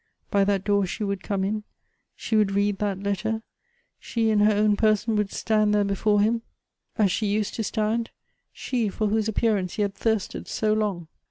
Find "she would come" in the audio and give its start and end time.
0.87-1.43